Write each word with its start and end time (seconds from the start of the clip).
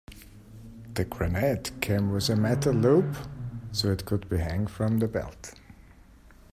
The 0.95 1.05
grenade 1.05 1.79
came 1.79 2.11
with 2.11 2.27
a 2.29 2.35
metal 2.35 2.73
loop 2.73 3.17
so 3.71 3.91
it 3.91 4.03
could 4.05 4.23
hang 4.31 4.65
from 4.65 4.97
the 4.97 5.07
belt. 5.07 5.53